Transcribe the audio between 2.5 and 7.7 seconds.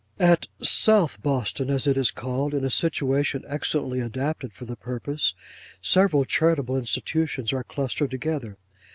in a situation excellently adapted for the purpose, several charitable institutions are